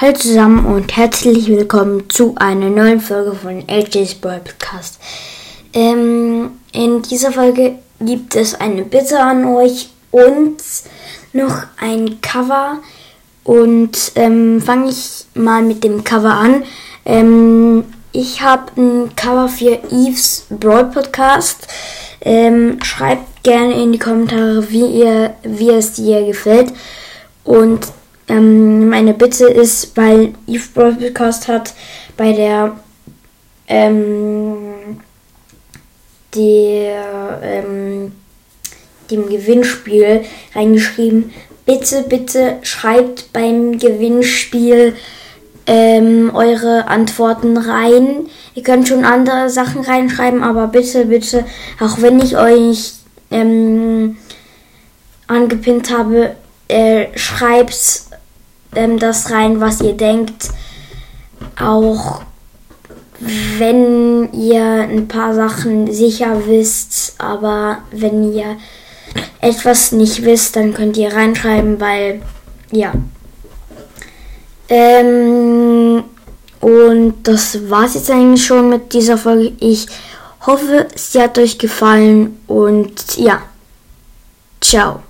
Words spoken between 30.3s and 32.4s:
Eve Broadcast hat bei